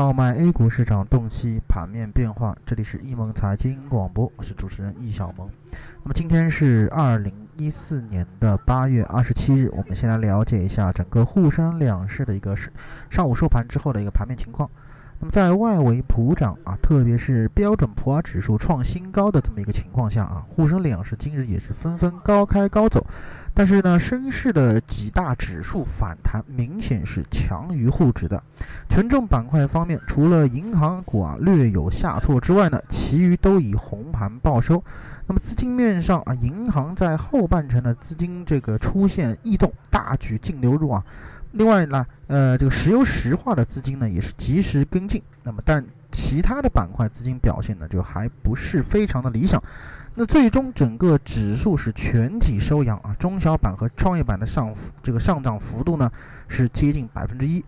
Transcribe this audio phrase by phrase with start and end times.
[0.00, 5.46] 号脉 A 股市场洞悉盘面变化，这里是易盟财经广播，我是主持人易小萌。
[6.02, 12.56] 那么今天是二零一四年的八月二十七日，我们先来了解一下整个沪深两市的一个
[13.10, 14.70] 上午收盘之后的一个盘面情况。
[15.22, 23.06] 那么在外围普涨啊，特别是标准普尔指数创新高的这么一个情况下啊，沪深两市今日也是纷纷高开高走。
[23.52, 28.42] 但是呢，深市的几大指数反弹明显是强于沪指的。
[28.88, 34.82] 权重板块方面，除了银行股啊略有下挫之外呢，其余都以红盘报收。
[35.26, 41.04] 那么资金面上啊，银行在后半程的资金这个出现异动，大举净流入啊。
[41.52, 45.22] 另外呢，呃，这个石油石化的资金呢也是及时跟进。
[45.42, 49.62] 那么，但其他的板块资金表现呢就还不是非常的理想。
[50.14, 56.10] 那最终整个指数是全体收阳啊，中小板和创业板的上这个上涨幅度呢
[56.48, 57.64] 是接近百分之一。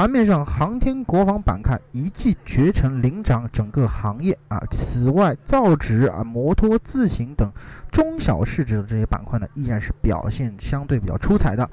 [0.00, 4.58] 盘面上，航天国防板块一骑绝尘领涨整个行业啊。
[4.70, 7.52] 此外，造纸啊、摩托、自行等
[7.92, 11.68] 中小市值的这些板块呢，依然是表现相对比较出彩的。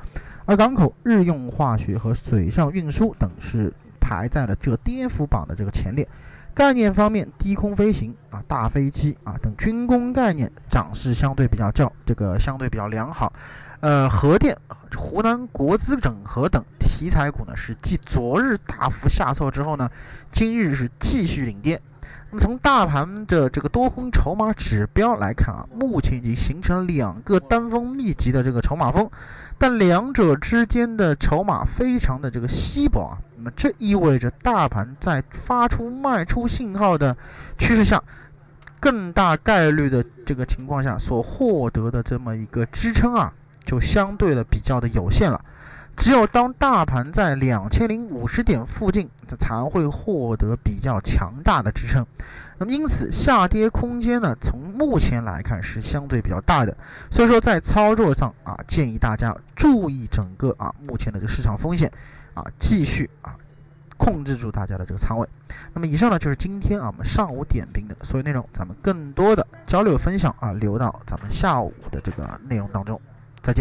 [0.46, 6.06] 而港口、日用化学和水上运输等是排在了这个跌幅榜的这个前列。
[6.54, 13.32] 概念方面，低空飞行啊、大飞机啊等军工概念涨势相对比较较这个相对比较良好。
[13.80, 14.58] 呃，核电、
[14.98, 19.90] 湖南国资整合等题材股呢，是继昨日大幅下挫之后呢，
[20.32, 21.80] 今日是继续领跌。
[22.30, 29.10] 那么从大盘的这个多空筹码指标来看啊，目前已经形成了两个单峰密集的这个筹码峰，
[29.58, 33.18] 但两者之间的筹码非常的这个稀薄啊。
[33.36, 37.16] 那么这意味着大盘在发出卖出信号的
[37.58, 38.02] 趋势下，
[38.80, 43.32] 更大概率的这个情况下所获得的这么一个支撑啊，
[43.66, 45.40] 就相对的比较的有限了。
[45.98, 52.06] 只有当大盘在两千零五十点附近，它才会获得比较强大的支撑。
[52.60, 56.76] 那么，因此下跌空间呢，从目前来看是相对比较大的。
[57.12, 61.92] 所以说，在操作上啊，建议大家注意整个啊目前的这个市场风险
[62.36, 63.36] 啊，继续啊
[63.98, 65.28] 控制住大家的这个仓位。
[65.74, 68.48] 那么，以上呢就是今天啊我们上午点评的所有内容。
[68.54, 73.02] 咱们更多的交流分享啊，留到咱们下午的这个内容当中。